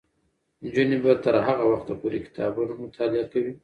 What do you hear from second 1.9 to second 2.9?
پورې کتابونه